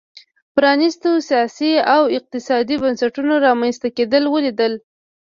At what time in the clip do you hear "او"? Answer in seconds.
1.95-2.01